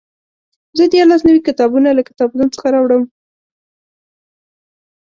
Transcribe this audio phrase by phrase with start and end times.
[0.77, 3.03] زه دیارلس نوي کتابونه له کتابتون څخه راوړم.